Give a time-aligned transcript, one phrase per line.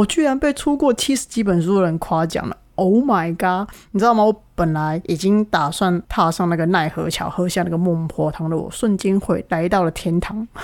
[0.00, 3.68] 我居然被出过七十几本书的人夸奖了！Oh my god！
[3.90, 4.24] 你知道吗？
[4.24, 10.48] 我本来已经打算踏上那个奈何桥，喝下那个孟婆汤的我，瞬间会来到了天堂。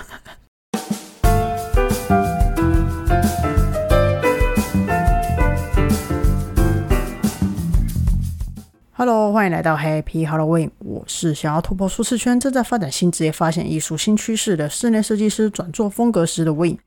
[8.93, 10.71] Hello，欢迎来到 Happy Halloween。
[10.79, 16.79] 我是想要突破舒适圈、正在发展新职业、发现艺术新趋势的室内设计师，转做风格师的 Win。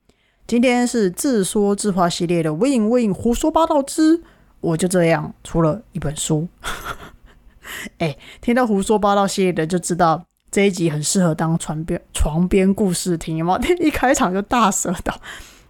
[0.50, 4.20] 今天是自说自话系列的 Win Win 胡说八道之，
[4.60, 6.48] 我就这样出了一本书。
[7.98, 13.56] 哎，听到胡说八道系列的就知道这一集很适合当床边床边故事听，有吗？
[13.78, 15.16] 一开场就大舌头，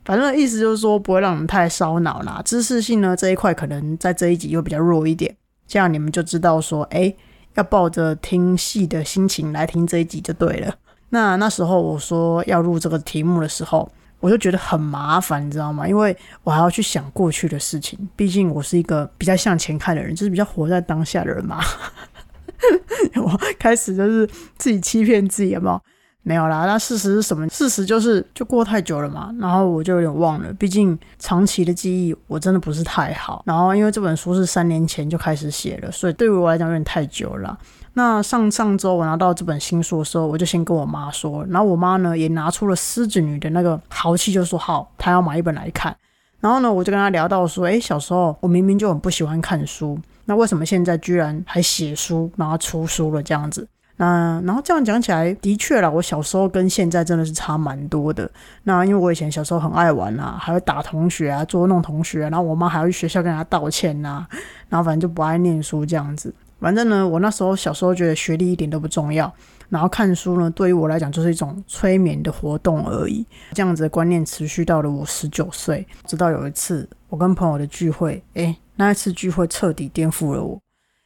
[0.07, 2.41] 反正意思就是说不会让你们太烧脑啦。
[2.43, 5.37] 知识性呢这一块可能在这一集又比较弱一点，
[5.69, 7.15] 这样你们就知道说，哎，
[7.53, 10.75] 要抱着听戏的心情来听这一集就对了。
[11.11, 13.87] 那那时候我说要录这个题目的时候。
[14.21, 15.89] 我就觉得很麻烦，你知道吗？
[15.89, 21.59] 因为我还要去想过去的事情，毕竟我是一个比较向前看的人，就是比较活在当下的人嘛。
[23.17, 24.27] 我开始就是
[24.59, 25.83] 自己欺骗自己，有没有？
[26.23, 26.67] 没有啦。
[26.67, 27.49] 那事实是什么？
[27.49, 30.53] 事实就是就过太久了嘛，然后我就有点忘了。
[30.55, 33.43] 毕竟长期的记忆我真的不是太好。
[33.47, 37.59] 然后因为这本书是三年前就开始写了，所以对于我来讲有点太久了。
[37.95, 45.97] 那上上周我拿到这本新书的时候，我就先跟我妈说，然后我妈呢也拿出了狮子女的那个豪气，就说好，她要买一本来看。
[46.39, 53.67] 然后呢，我就跟她聊到说，哎，小时候我明明就很不喜欢看书，那为什么现在居然还写书，然后出书了这样子？
[54.01, 58.29] 那然后这样讲起来，的确啦，我小时候跟现在真的是差蛮多的。
[58.63, 64.27] 那因为我以前小时候很爱玩啊，还会打同学啊，捉弄同学，然后我妈还要去学校跟她道歉呐，
[64.71, 66.35] 然后反正就不爱念书这样子。
[66.59, 69.31] 反正呢，我那时候小时候觉得学历一点都不重要，
[69.69, 73.27] 然后看书呢，对于我来讲就是一种催眠的活动而已。
[73.53, 80.59] 这样子的观念持续到了我十九岁，直到有一次我跟朋友的聚会，诶，那一次聚会彻底颠覆了我，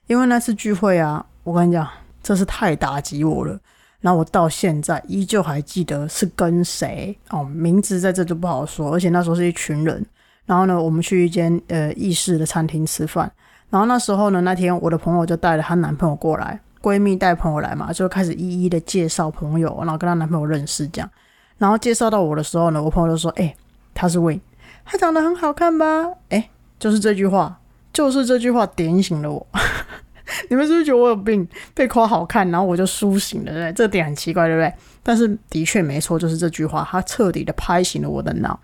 [0.06, 1.89] 因为那次聚会啊，我跟你讲，
[2.25, 3.56] 真是太打击我了。
[4.01, 10.05] 然后我到现在依旧还记得是跟谁哦，名字在这就不好说，而且那时候是一群人。
[10.45, 13.30] 然后呢，我们去一间呃意式的餐厅吃饭。
[13.70, 21.11] 然后那时候呢，那天我的朋友就带了她男朋友过来，闺蜜带朋友来嘛，就开始一一的介绍朋友，然后跟她男朋友认识这样。
[21.57, 23.57] 然后介绍到我的时候呢，我朋友就说：“哎，
[23.95, 24.40] 他是 Win，
[24.84, 27.58] 他长得很好看吧？”哎，就是这句话，
[27.90, 29.46] 就是这句话点醒了我。
[30.51, 31.46] 你们是不是觉得我有病？
[31.74, 33.73] 被夸好看，然后我就苏醒了，对不对？
[33.73, 34.73] 这点很奇怪，对不对？
[35.02, 38.58] 但是的确没错，就是这句话，它彻底的拍醒了我的脑。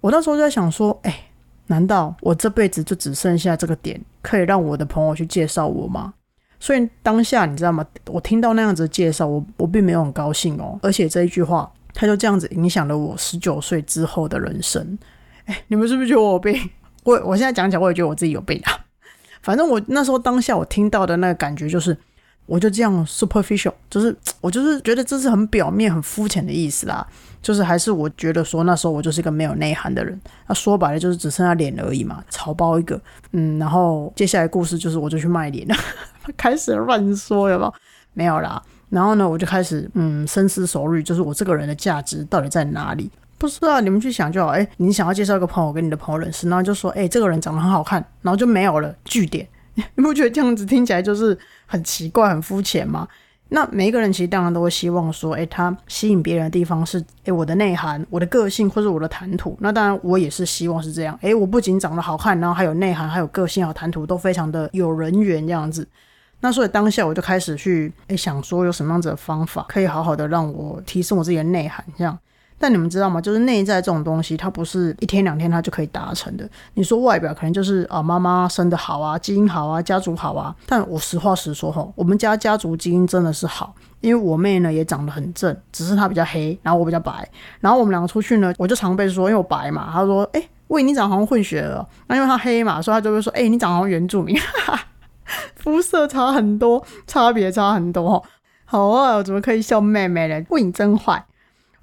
[0.00, 1.24] 我那时候就在想说：“哎。”
[1.70, 6.14] 难道我这辈子就只剩下这个点可以让我的朋友去介绍我吗？
[6.58, 7.84] 所以当下你知道吗？
[8.06, 10.78] 我听到那样子介绍，我我并没有很高兴哦。
[10.82, 14.98] 而且这一句话，他就这样子影响了我十九岁之后的人生。
[15.44, 16.58] 哎，你们是不是觉得我有病？
[17.04, 18.72] 我我现在讲讲，我也觉得我自己有病啊。
[19.42, 21.96] 反正我那时候当下我听到的那个感觉就是。
[22.50, 27.06] 我就这样 superficial，就是我就是觉得这是很表面、很肤浅的意思啦。
[27.42, 30.18] 就是还是我觉得说那时候我就是一个没有内涵的人。
[30.46, 32.98] 那说白了就是只剩下脸而已嘛，草包一个。
[33.32, 35.74] 嗯，然后接下来故事就是我就去卖脸了，
[36.38, 37.74] 开始乱说有没有？
[38.14, 38.62] 没有啦。
[38.88, 43.10] 然后呢，我就开始嗯深思熟虑，就是我这个人的价值到底在哪里？
[43.38, 44.48] 不知道你们去想就好。
[44.48, 49.48] 哎，你想要介绍一个朋友跟你的朋友认识，然后就说哎这个人长得很好看，然后就没有了据点。
[49.94, 53.06] 你不觉得这样子听起来就是很奇怪、很肤浅吗？
[53.50, 59.56] 那每一个人其实当然都会希望说，诶，他吸引别人的地方是，诶，我的内涵、我的个性或者我的谈吐。
[59.60, 65.86] 那当然我也是希望是这样，诶，我不仅长得好看，然后还有内涵、还有个性、还有谈吐，都非常的有人缘这样子。
[66.40, 72.18] 那所以当下我就开始去，诶，想说有什么样子的方法可以好好的让我提升我自己的内涵，这样。
[72.58, 73.20] 但你们知道吗？
[73.20, 76.48] 就是内在这种东西，它不是一天两天它就可以达成的。
[76.74, 80.54] 你说外表可能就是啊，妈妈生的好啊，基因好啊，家族好啊。
[80.66, 87.28] 但我实话实说吼，我们家家族基因真的是好，因为我妹呢也长得很正，只是她比较黑，然后我比较白。
[87.60, 91.86] 然后我们两个出去呢，我就常被说，因为我白嘛，她说，哎，喂，你长好像混血了。
[92.08, 94.36] 那因为她黑嘛，所以她就会说，哎，你长好像原住民，
[95.54, 98.22] 肤色差很多，差别差很多。
[98.64, 100.44] 好啊，怎么可以笑妹妹嘞？
[100.50, 101.24] 喂，你真坏。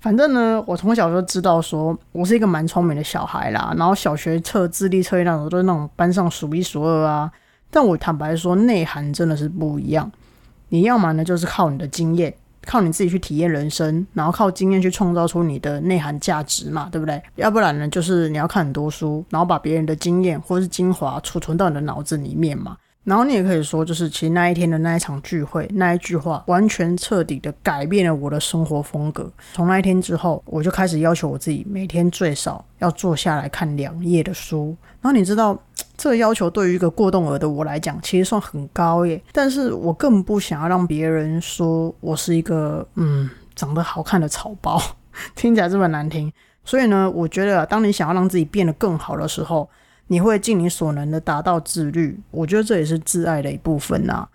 [0.05, 3.73] 反正呢，我从小就知道说我是一个蛮聪明的小孩啦。
[3.75, 7.31] 然后小学测智力测验那种都是那种班上数一数二啊。
[7.71, 10.11] 但我坦白说，内涵真的是不一样。
[10.69, 12.31] 你要么呢，就是靠你的经验，
[12.67, 17.19] 靠你自己去体验人生，然后靠经验去创造出你的内涵价值嘛，对不对？
[17.37, 22.77] 要不然呢，就是你要看很多书，然后把别人的经验或是精华储存到你的脑子里面嘛。
[23.05, 29.31] 然后你也可以说，就是其实那一天的那一场聚会，那一句话，完全彻底的改变了我的生活风格。
[29.53, 34.75] 从那一天之后，我就开始要求我自己，每天最少要坐下来看两页的书。
[35.01, 35.55] 然后你知道，
[35.95, 39.21] 这个要求对于一个过动儿的我来讲，其实算很高耶。
[39.31, 44.81] 但是我更不想要让别人说我是一个嗯长得好看的草包，
[45.35, 46.33] 听起来这么难听。
[46.63, 49.69] 所以呢，我觉得当你想要让自己变得更好的时候，
[50.07, 54.27] 你会尽你所能的达到自律，我觉得这也是自爱的一部分呐。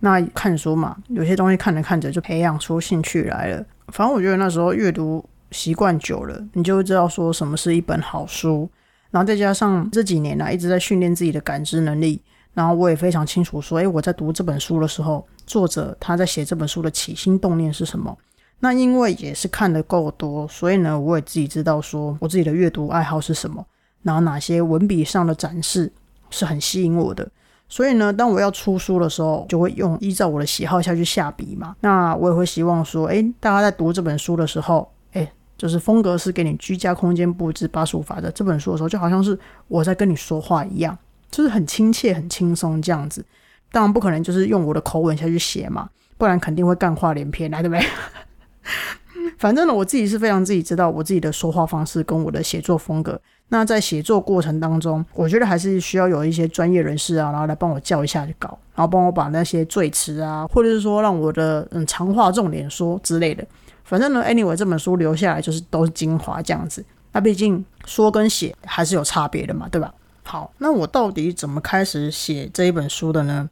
[0.00, 3.64] 那看书嘛，有些东西看着看着就培养出兴趣来了。
[3.88, 8.68] 反正我觉得那时候阅读习惯久了，你就会知道说什么是一本好书。
[9.10, 12.20] 然后再加上这几年呢，一直在训练自己的感知能力，
[12.52, 18.16] 然后我也非常清楚说，诶，我在读这本书的时候，作者他在写这本书的起心动念是什么。
[18.58, 23.64] 那因为也是看的够多，所以呢，我也自己知道说我自己的阅读爱好是什么。
[24.06, 25.92] 然后哪些文笔上的展示
[26.30, 27.28] 是很吸引我的，
[27.68, 31.74] 所以呢，当我要出书的时候，就会用依照我的喜好下去下笔嘛。
[31.80, 39.36] 那我也会希望说，诶，大家在读这本书的时候，诶，就是风格是给你居家空间布置八十五法则这本书的时候，就好像是
[39.66, 40.96] 我在跟你说话一样，
[41.32, 43.24] 就是很亲切、很轻松这样子。
[43.72, 47.84] 当然不可能就是用我的口吻下去写嘛，不然肯定会干话连篇，来对不对？
[49.36, 53.20] 反正呢，我自己是非常自己知道我自己的说话方式跟我的写作风格。
[53.48, 63.46] 那在写作过程当中，我觉得还是需要有一些专业人士啊，然后来帮我教一下去搞，然后帮我把那些赘词啊，或者是说让我的嗯长话重点说之类的。
[63.84, 66.84] 反正呢，anyway 这本书留下来就是都是精华这样子。
[67.12, 69.94] 那毕竟说跟写还是有差别的嘛，对吧？
[70.24, 73.48] 好，那我到底怎么开始写这一本书的呢？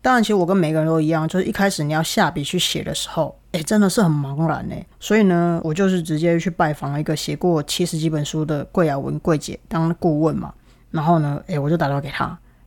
[0.00, 4.86] 当然，其实我跟每个人都一样，就是一开始你要下笔去写的时候，哎，真的是很茫然哎。
[5.00, 10.52] 所以呢，我就是直接去拜访了一个写过七十几本书的桂雅文桂姐当顾问嘛。
[10.90, 12.26] 然后呢，哎，我就打电话给她，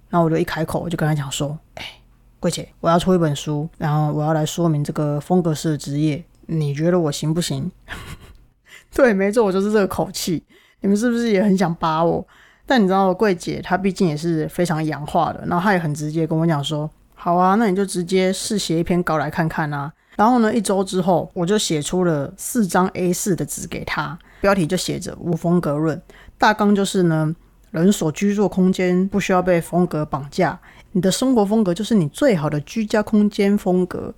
[0.10, 1.84] 然后我就一开口，我就跟她讲说，哎，
[2.40, 7.72] 桂姐，我要出一本书，然后我要来说明这个风格式的职业，你觉得我行不行？
[8.94, 10.44] 对，没错，我就是这个口气。
[10.82, 12.26] 你们是不是也很想扒我？
[12.66, 16.90] 但你知道，桂姐她毕竟也是非常洋化的，然后她也很直接跟我讲说。
[17.16, 19.92] 好啊，那你就直接试写一篇稿来看看啊。
[20.19, 26.01] 然后呢，一周之后，我就写出了四张 A 四的纸给他，标题就写着“无风格论”，
[26.38, 27.33] 大纲就是呢，
[27.71, 30.60] 人所居住空间不需要被风格绑架，
[30.92, 34.13] 你的生活风格就是你最好的居家空间风格。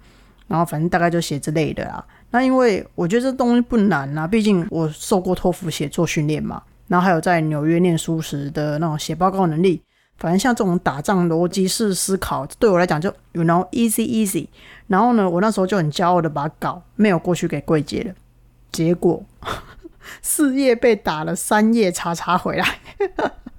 [0.48, 2.04] 然后反正大概就写之类的啦。
[2.32, 9.80] 那因为我觉得这东西不难啊，毕竟我受过托福写作训练嘛，然后还有在纽约念书时的那种写报告能力。
[10.22, 14.46] 反正像这种打仗逻辑式思考，对我来讲就 you know easy easy。
[14.86, 18.14] 然后呢，我那时候就很骄傲的把稿没有过去给柜姐了，
[18.72, 19.24] 结果
[20.22, 22.78] 四页被打了三页叉叉回来。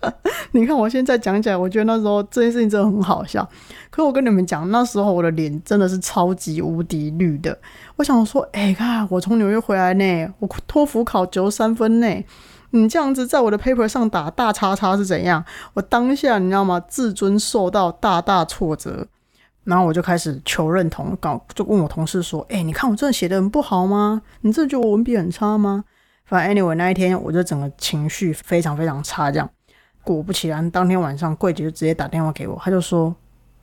[0.52, 3.42] 你看我现在讲起来，我觉得那时候这件事情真的很好笑。
[3.90, 7.58] 可是我跟你们讲，那时候我的脸真的是超级无敌绿的。
[7.96, 12.06] 我想说，哎，看我从纽约回来呢，我托福考九十三分呢。
[12.74, 15.44] 你这样子在我的 paper 上打大叉叉是怎样？
[15.74, 16.80] 我当下你知道吗？
[16.88, 19.06] 自尊受到大大挫折，
[19.64, 24.22] 然后我就开始求认同，搞就问我同事说：“哎，你看我真的写的很不好吗？
[24.40, 25.84] 你这觉得我文笔很差吗？”
[26.24, 29.30] 反正 anyway 那一天，我就整个情绪非常非常差。
[29.30, 29.48] 这样
[30.02, 33.14] 果不其然，当天晚上柜姐就直接打电话给我，他就说：“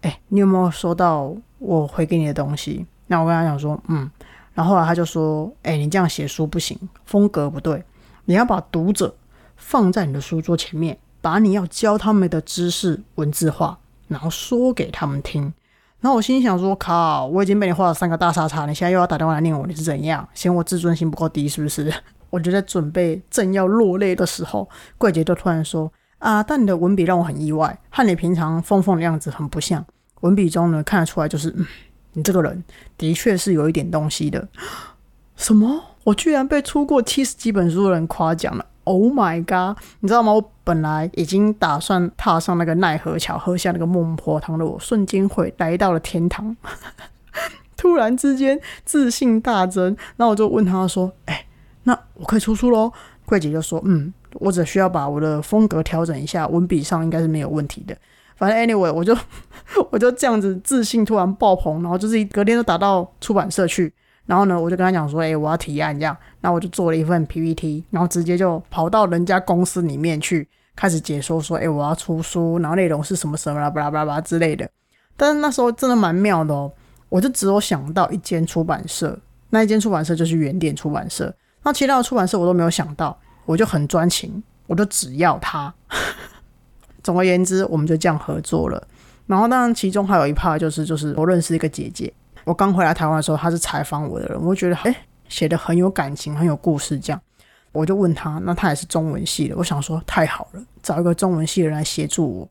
[0.02, 4.10] 哎，你有没有收到我回给你的东西？”那我跟他讲说：“嗯。”
[4.54, 7.84] 然后后来他就说：“哎，你这样写书不行，风格不对。”
[8.30, 9.16] 你要把读者
[9.56, 13.76] 放在你的书桌前面，把你要教他们的知识文字化，
[14.08, 15.52] 然后说给他们听。
[16.00, 20.30] 然后我心想说：“靠，我已经被你画了三个大叉叉，你现在又要打电话来念我，你是怎样？
[20.36, 21.92] 嫌我自尊心不够低是不是？”
[22.30, 24.70] 我就在准备正要落泪的时候，
[25.00, 29.84] 桂姐就突然说：“啊，但你的文笔让我很意外，和你平常疯疯的样子很不像。
[30.22, 31.66] 文笔中呢，看得出来就是，嗯，
[32.14, 32.64] 你这个人
[32.96, 34.48] 的确是有一点东西的。
[35.36, 39.78] 什么？”我居然被出过七十几本书的人夸奖了！Oh my god！
[40.00, 40.34] 你知道吗？
[40.34, 46.56] 我本来已经打算踏上那个奈何桥，喝下那个孟婆汤的我，瞬间会来到了天堂。
[47.78, 51.46] 突然之间自信大增，那我就问他说：“哎，
[51.84, 52.92] 那我可以出书喽？”
[53.26, 57.96] 桂姐就说：“嗯，我只需要把我的风格调整一下，文笔上应该是没有问题的。
[58.36, 59.16] 反正 anyway，我就
[59.92, 63.94] 我就这样子自信突然爆棚，然后就是隔天就打到出版社去。”
[64.30, 74.70] 然后呢，我就跟他讲说，哎，我要提案这样，然后我就做了一份 PPT，然后直接就跑到人家公司里面去开始解说说，哎，我要出书，然后内容是什么什么啦，巴拉巴拉巴拉之类的。
[75.18, 76.72] 但是那时候真的蛮妙的哦，
[77.10, 79.20] 我就只有想到一间出版社，
[79.50, 85.74] 那一间出版社就是原点出版社，那其他的出版社我都没有想到，我就很专情，我就只要他。
[87.02, 88.88] 总而言之，我们就这样合作了。
[89.26, 94.96] 然后当然其中还有一 part 就是就是我认识一个姐姐，我刚回来台湾的时候，他是采访我的人，我觉得哎
[95.28, 97.22] 写的很有感情，很有故事，这样。
[97.72, 102.50] 我就问他，那他也是中文系的，我想说太好了，找一个中文系的人来协助我，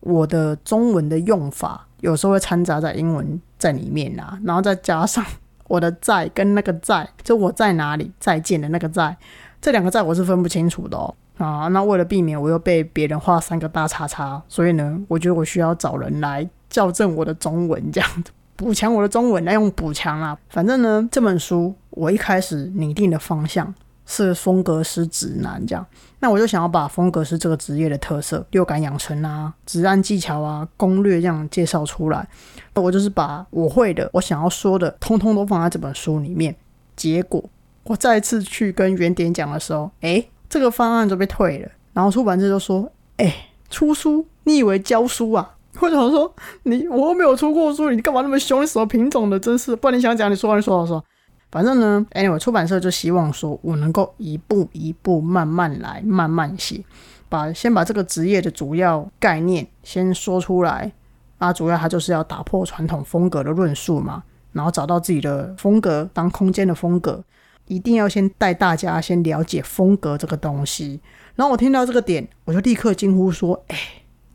[0.00, 5.24] 我的中文的用法有时候会掺杂在英文在里面啊，然后再加上
[5.68, 9.16] 我的在跟那个在，就我在哪里再见的那个在，
[9.60, 11.14] 这两个在我是分不清楚的哦。
[11.38, 18.32] 啊，那为了避免我又被别人画三个大叉叉，所以呢，我觉得我需要找人来校正我的中文，这样子。
[18.56, 20.36] 补强我的中文，来用补强啊。
[20.48, 23.72] 反正呢，这本书我一开始拟定的方向
[24.06, 25.86] 是风格师指南，这样，
[26.20, 32.26] 那我就想要把风格师这个职业的特色、六感养成啊、指案技巧啊、攻略这样介绍出来。
[32.74, 36.54] 那我就是把我会的、我想要说的，通通都放在这本书里面。
[36.96, 37.44] 结果
[37.84, 40.28] 我再次去跟原点讲的时候，诶。
[40.48, 44.24] 这个方案就被退了，然后出版社就说：“哎，出书？
[44.44, 45.55] 你以为教书啊？”
[45.86, 48.62] 我想说：“你我又没有出过书，你干嘛那么凶？
[48.62, 49.38] 你什么品种的？
[49.38, 49.74] 真是！
[49.76, 51.04] 不然你想讲，你说，你说，说。
[51.50, 56.82] 反正呢，anyway，出版社就希望说我能够一步一步慢慢来，慢慢写，
[57.28, 60.92] 把先把这个职业的主要概念先说出来。
[61.38, 67.22] 啊，主要它就是要打破传统风格的论述嘛，然后找到自己的风格，当空间的风格。”
[67.68, 71.00] 一定要先带大家先了解风格这个东西，
[71.34, 73.76] 然后我听到这个点，我就立刻惊呼说：“哎，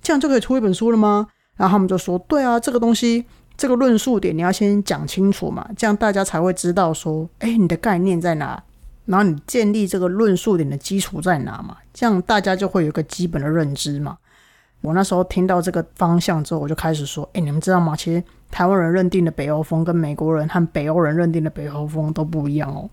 [0.02, 1.28] 这样就可以出一本书了吗？”
[1.62, 3.24] 然后他们就说：“对啊，这个东西，
[3.56, 8.64] 这个论述点你要先讲清楚嘛，这样大家才会知道说，哎，你的概念在哪，
[9.06, 14.18] 然后你建立这个论述点的基础在哪嘛，这样大家就会有一个基本的认知嘛。”
[14.82, 17.96] 我那时候听到这个方向之后，我就开始说：“哎，你们知道吗？
[17.96, 22.90] 其实台湾人认定的北欧风跟美国人和北欧人认定的北欧风都不一样哦。”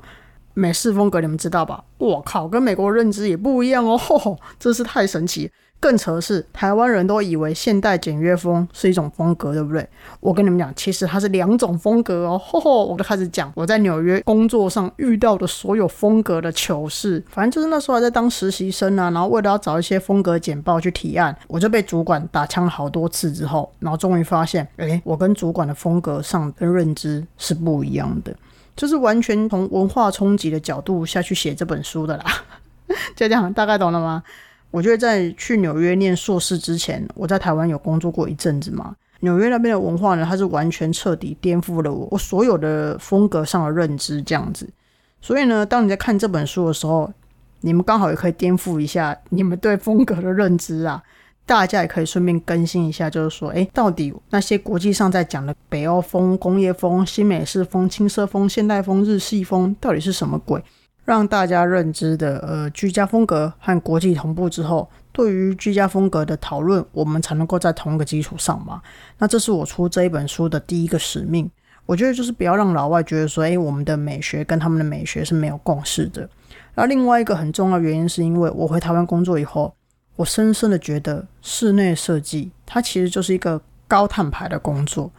[0.53, 1.83] 美式风格你们知道吧？
[1.97, 3.99] 我靠，跟美国认知也不一样哦，
[4.61, 5.51] 真是太神奇。
[5.81, 9.89] 更扯的是，台湾人都以为现代简约风是一种风格，对不对？
[10.19, 12.37] 我跟你们讲，其实它是两种风格哦。
[12.37, 17.23] 吼吼我就开始讲我在纽约工作上遇到的所有风格的糗事。
[17.29, 28.35] 反正就是那时候还在当实习生啊，然后为了要找一些风格简报去提案，我就被主管打枪了好多次之后，然后终于发现，诶，我跟主管的风格上跟认知是不一样的。
[28.75, 32.25] 就是完全从文化冲击的角度下去写这本书的啦，
[33.15, 34.23] 就这样，大概懂了吗？
[34.71, 38.95] 我觉得在去纽约念硕士之前，我在台湾有工作过一阵子嘛。
[39.21, 44.69] 纽约那边的文化呢，它是完全彻底颠覆了我我所有的风格上的认知，这样子。
[45.21, 47.13] 所以呢，当你在看这本书的时候，
[47.63, 51.03] 你们刚好也可以颠覆一下你们对风格的认知啊。
[51.45, 60.63] 大家也可以顺便更新一下，就是说，哎，到底那些国际上在讲的北欧风、工业风、新美式风、轻奢风、现代风、日系风，到底是什么鬼？
[61.09, 68.83] 让大家认知的呃居家风格和国际同步之后，对于居家风格的讨论，我们才能够在同一个基础上嘛。
[69.17, 71.50] 那这是我出这一本书的第一个使命。
[71.87, 76.29] 我觉得就是不要让老外觉得说，哎，我们的美学跟他们的美学是没有共识的。
[76.75, 79.75] 那另外一个很重要原因，是因为我回台湾工作以后。
[80.17, 85.11] 我深深的觉得，室内设计它其实就是一个高碳排的工作。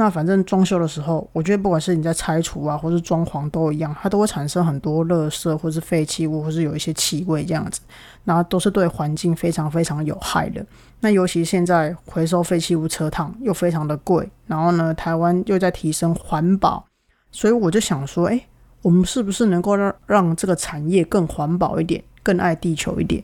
[0.00, 7.80] 那反正装修的时候，我觉得不管是你在拆除啊，或是装潢都一样，它都会产生很多垃圾，或是废弃物，或是有一些气味这样子，
[8.22, 10.64] 然后都是对环境非常非常有害的。
[11.00, 16.86] 那尤其现在回收废弃物车趟又非常的贵，然后呢，台湾又在提升环保，
[17.32, 18.40] 所以我就想说，哎，
[18.82, 23.20] 我们是不是能够让让这个产业更环保一点，更爱地球一点？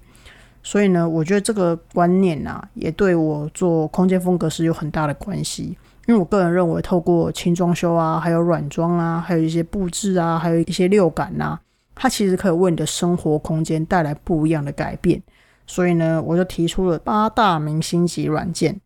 [0.64, 5.78] 所以呢，我觉得这个观念啊，也对我做空间风格是有很大的关系。
[6.06, 11.58] 因为我个人认为，透过轻装修啊，还有软装啊，还有一些布置啊，还有一些六感呐，
[11.94, 15.22] 它其实可以为你的生活空间带来不一样的改变。
[15.66, 18.78] 所以呢，我就提出了八大明星级软件。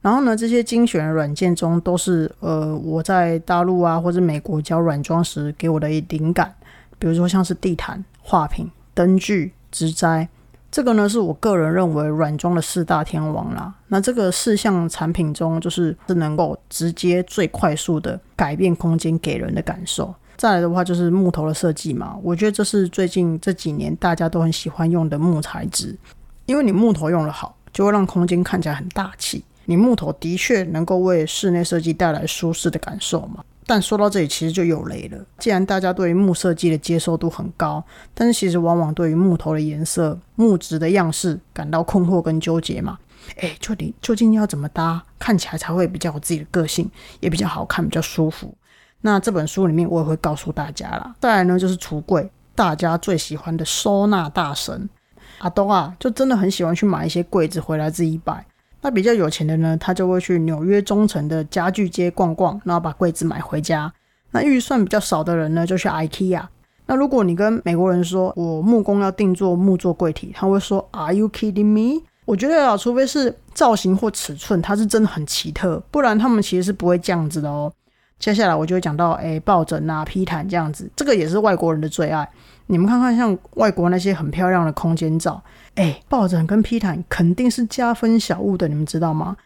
[0.00, 6.54] 然后呢，这些精选的软件中，都是呃我在大陆啊或者美国教软装时给我的灵感。
[6.98, 10.28] 比如说像是地毯、画屏、灯具、植栽。
[10.70, 13.74] 这个呢，是我个人认为软装的四大天王啦。
[13.88, 20.14] 那这个四项产品中，就是是能够直接最快速的改变空间给人的感受。
[20.36, 22.16] 再来的话，就是木头的设计嘛。
[22.22, 25.96] 我觉得这是最近这几年大家都很喜欢用的木材质，
[26.46, 29.44] 因为你木头用的好，就会让空间看起来很大气。
[29.70, 33.44] 你木头的确能够为室内设计带来舒适的感受嘛。
[33.68, 35.24] 但说到这里，其实就有雷了。
[35.38, 42.98] 既然大家对于木设计的接受度很高，但是其实往往对于木头的颜色、木质的样式感到困惑跟纠结嘛。
[43.36, 48.52] 哎，究竟究竟要怎么搭，看起来才会比较有自己的个性，也比较好看、比较舒服？
[49.02, 51.14] 那这本书里面我也会告诉大家啦。
[51.20, 54.90] 再来呢，就是橱柜，大家最喜欢的收纳大神
[55.38, 58.44] 阿东啊，就真的很喜欢去买一些柜子回来自己摆。
[58.82, 63.92] 那比较有钱的呢，他就会去纽约中城的家具街逛逛，然后把柜子买回家。
[64.30, 66.42] 那预算比较少的人呢，就去 IKEA。
[66.86, 72.02] 那如果你跟美国人说我木工要定做木做柜体，他会说 Are you kidding me？
[72.24, 77.72] 我觉得啊，除非是造型或尺寸，它是真的很奇特，不然他们其实是不会这样子的哦。
[78.18, 82.28] 接下来我就会讲到，哎，抱枕啊、披毯这样子，这个也是外国人的最爱。
[82.66, 85.42] 你们看看，像外国那些很漂亮的空间照，
[85.76, 89.36] 哎，抱枕跟披毯肯定是加分小物的，你们知道吗？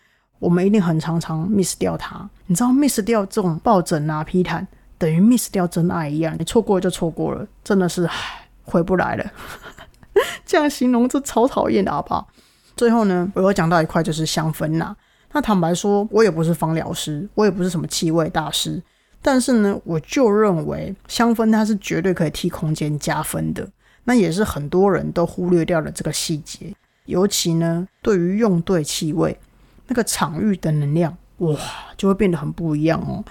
[0.41, 2.29] 我们一定很常常 miss 掉它。
[2.47, 4.67] 你知道 miss 掉这种抱枕啊、披毯，
[4.99, 8.09] 等于 miss 掉真爱一样，你错过就错过了，真的是
[8.65, 9.33] 回不来了。
[10.45, 12.27] 这样形容这超讨厌的，好不好？
[12.77, 14.95] 最后呢，我有讲到一块就是香氛呐。
[15.33, 18.83] 那坦白说，我也不是芳疗师，我也不是什么气味大师，
[19.23, 23.69] 但是呢，我就认为香氛它是绝对可以替空间加分的。
[24.05, 26.75] 那也是很多人都忽略掉了这个细节，
[27.07, 29.39] 尤其呢，对于用对气味，
[29.87, 31.59] 那个场域的能量，哇，
[31.97, 33.25] 就会变得很不一样哦。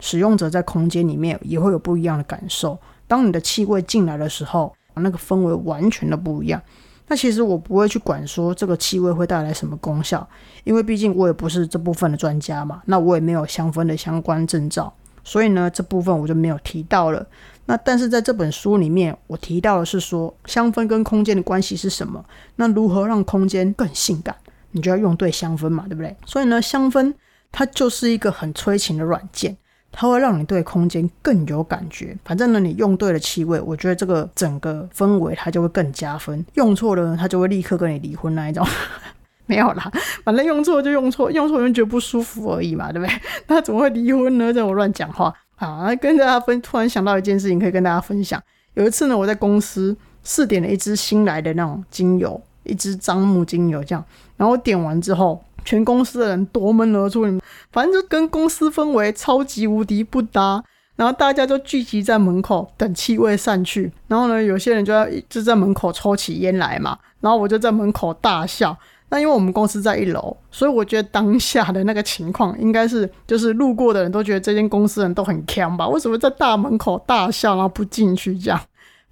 [0.00, 2.78] 使用者在空间里面也会有不一样的感受。
[3.06, 6.60] 当你的气味进来的时候，那个氛围完全的不一样。
[7.06, 10.26] 那其实我不会去管说这个气味会带来什么功效，
[10.64, 12.82] 因为毕竟我也不是这部分的专家嘛。
[12.86, 14.92] 那我也没有香氛的相关证照，
[15.22, 17.26] 所以呢这部分我就没有提到了。
[17.66, 22.24] 那但是在这本书里面，我提到的是说香氛跟空间的关系是什么？
[22.56, 24.34] 那如何让空间更性感？
[24.72, 26.16] 你就要用对香氛嘛，对不对？
[26.26, 27.14] 所以呢，香氛
[27.50, 29.56] 它就是一个很催情的软件。
[29.96, 32.18] 它会让你对空间更有感觉。
[32.24, 36.44] 反正呢，你用对了气味，我觉得这个整个氛围它就会更加分。
[36.54, 38.66] 用错了，它就会立刻跟你离婚那一种。
[39.46, 39.88] 没有啦，
[40.24, 43.14] 反正用错就用错，用错人觉得不舒服而已嘛，对不对？
[43.46, 44.52] 那怎么会离婚呢？
[44.52, 45.94] 这我乱讲话啊！
[45.96, 48.42] 跟大家分，突然想到一件事情，可以跟大家分享。
[48.74, 54.04] 有一次呢，我在公司试点了一支新来的那种精油，一支樟木精油，这样，
[54.36, 55.42] 然后点完之后。
[55.66, 57.24] 全公司的人夺门而出，
[57.72, 60.62] 反正就跟公司氛围超级无敌不搭。
[60.94, 63.90] 然后大家就聚集在门口等气味散去。
[64.06, 66.98] 然后呢，有些人就要就在门口抽起烟来嘛。
[67.20, 68.76] 然后我就在门口大笑。
[69.14, 75.86] 那因为我们公司在一楼，所以我觉得当下的那个情况应该是，就是路过的人都觉得这间公司人都很强吧？
[75.86, 78.60] 为什么在大门口大笑，然后不进去这样？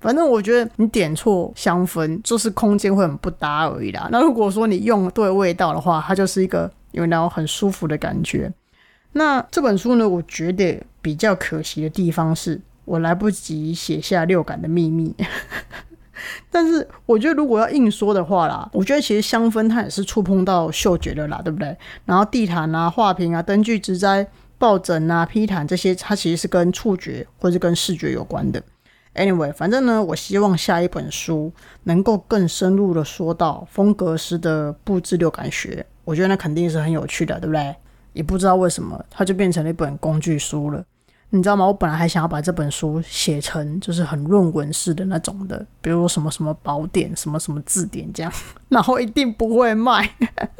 [0.00, 4.08] 反正我觉得你点错香氛，就是空间会很不搭而已啦。
[4.10, 8.52] 那如果说你用对味道的话，它就是一个有那种很舒服的感觉。
[9.12, 15.14] 那这本书呢，我觉得比较可惜的地方是我来不及写下六感的秘密。
[16.50, 21.76] 但是我觉得如果要硬说的话啦，我觉得其实香氛它也是触碰到嗅觉的啦，对不对？
[22.04, 24.26] 然后地毯啊、画屏啊、灯具、植栽、
[24.58, 28.62] 抱枕啊、披毯这些，它其实是跟触觉或是跟视觉有关的。
[29.14, 37.76] Anyway，反正呢，我希望下一本书能够更深入的说到风格师的布置六感学，我觉得那肯定是很有趣的，对不对？
[38.14, 40.82] 也不知道为什么它就变成了一本工具书了，
[41.34, 41.66] 你知道吗？
[41.66, 48.32] 我本来还想要把这本书写成就是很论文式的那种的，比如说什么什么宝典、什么什么字典这样，
[48.68, 50.08] 然后一定不会卖，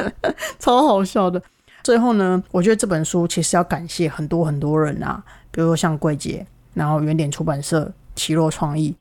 [0.59, 1.41] 超好笑的。
[1.83, 7.93] 最后呢，我觉得这本书其实要感谢很多很多人啊，比如说像桂姐，然后原点出版社。
[8.15, 8.95] 奇洛创意，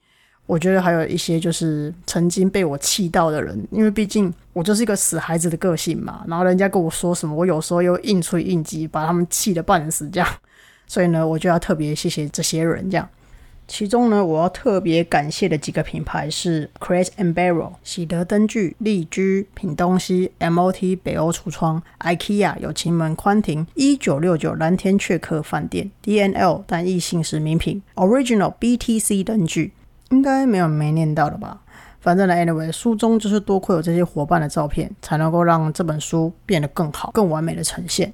[0.46, 6.24] 我觉得还有一些就是曾经被我气到的人，因为毕竟我就是一个死孩子的个性嘛。
[6.26, 10.30] 然后人家跟我说什么，我有时候又硬吹硬挤，把他们气得半死这样。
[10.92, 13.08] 所以呢，我就要特别谢谢这些人这样。
[13.66, 29.72] 其中呢，我要特别感谢的几个品牌是 Crate and Barrel、喜德灯具、丽居、品东西、MOT 北欧橱窗、IKEA 有情门宽庭、一九六九蓝天雀客饭店、DNL 单一姓氏名品、Original BTC 灯具，
[30.10, 31.62] 应该没有没念到的吧？
[32.02, 38.14] 反正呢，anyway，书中就是多亏有这些伙伴的照片，才能够让这本书变得更好、更完美的呈现。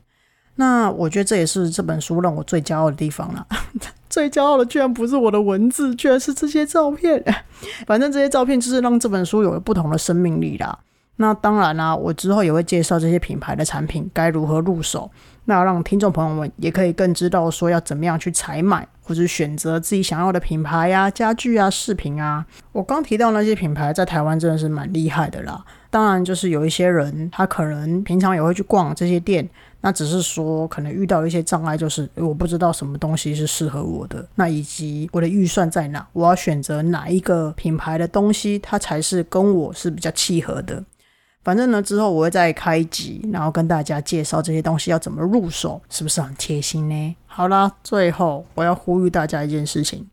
[0.58, 3.48] 那我觉得这也是这本书让我最骄傲的地方了。
[4.10, 7.24] 最骄傲的居然不是我的文字，居然是这些照片。
[7.86, 10.78] 反正这些照片就是让这本书有了不同的生命力啦。
[11.17, 15.10] 那当然啦，我之后也会介绍这些品牌的产品该如何入手，
[15.46, 22.46] 那让听众朋友们也可以更知道说要怎么样去采买或者选择自己想要的品牌呀、家具啊、饰品啊。
[22.72, 25.63] 我刚提到那些品牌在台湾真的是蛮厉害的啦。
[25.89, 29.47] 当然，就是有一些人他可能平常也会去逛这些店。
[29.80, 40.84] 那只是说，可能遇到一些障碍，就是我不知道什么东西是适合我的，那以及我的预算在哪，我要选择哪一个品牌的东西，它才是跟我是比较契合的。
[41.43, 47.15] 反正呢，之后我会再开集，然后跟大家介绍这些东西要怎么入手，是不是很贴心呢？
[47.28, 50.06] 好啦，最后我要呼吁大家一件事情。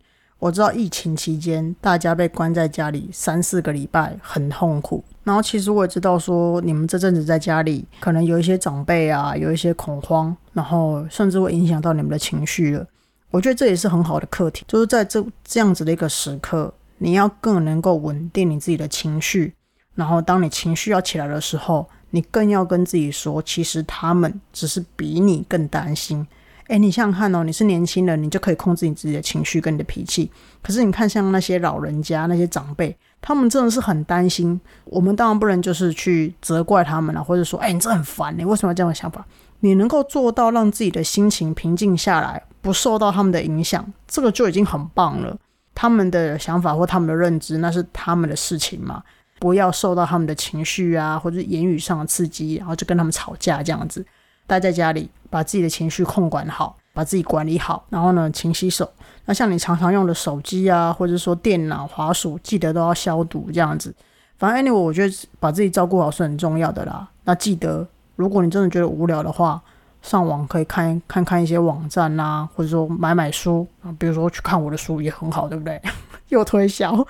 [0.44, 12.86] 我知道疫情期间大家被关在家里三四个礼拜很痛苦，然后其实我也知道说你们这阵子在家里可能有一些长辈啊，有一些恐慌，然后甚至会影响到你们的情绪了。
[13.30, 19.54] 我觉得这也是很好的课题，就是在这这样子的一个时刻，你要更能够稳定你自己的情绪，
[19.94, 26.26] 然后当你情绪要起来的时候，你更要跟自己说，其实他们只是比你更担心。
[26.68, 30.30] 哎，你想想看哦，你是年轻人，你就可以控制你自己的情绪跟你的脾气。
[30.62, 34.58] 可是你看，像那些老人家、那些长辈，他们真的是很担心。
[34.86, 39.24] 我们当然不能就是去责怪他们了，或者说，哎，你这很烦，你为什么要这样的想法？
[39.60, 45.36] 你能够做到让自己的心情平静下来，不受到他们的影响，这个就已经很棒了。
[45.74, 49.02] 他们的想法或他们的认知，那是他们的事情嘛，
[49.38, 54.04] 不要受到他们的情绪啊，或者言语上的刺激，然后就跟他们吵架这样子。
[54.46, 58.88] 待在家里，把自己的情绪控管好，把自己管理好，然后呢，勤洗手。
[59.24, 63.92] 那像你常常用的手机啊，或者说电脑、滑鼠，记得都要消毒这样子。
[64.38, 67.08] 反正 anyway，我觉得把自己照顾好是很重要的啦。
[67.24, 69.60] 那记得，如果你真的觉得无聊的话，
[70.02, 75.82] 上网可以看看看一些网站啊，或者说买买书啊，比如说去看我的书也很好，对不对？
[76.30, 77.04] 又推销。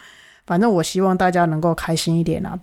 [0.46, 2.58] 反正我希望大家能够开心一点啊。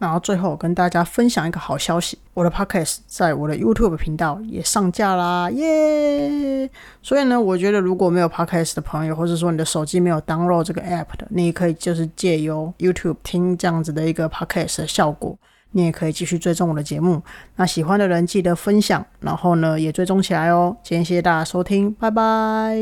[0.00, 6.70] 然后最后跟大家分享一个好消息，我的 podcast 在我的 YouTube 频道也上架啦，耶！
[7.02, 15.36] 所以呢，我觉得如果没有 podcast 的朋友，或者说你的手机没有 download 这个 app 的，你也可以就是借由 YouTube 听这样子的一个 podcast 的效果，
[15.72, 17.20] 你也可以继续追踪我的节目。
[17.56, 20.74] 那喜欢的人记得分享，然后呢也追踪起来哦。
[20.82, 22.80] 今天谢谢大家收听，拜拜！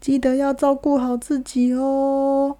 [0.00, 2.56] 记得要照顾好自己哦。